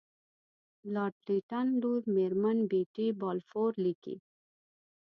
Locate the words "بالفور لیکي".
3.21-4.15